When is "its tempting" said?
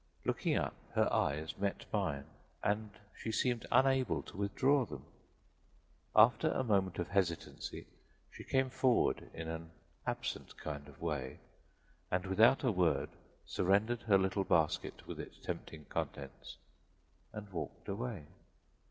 15.19-15.85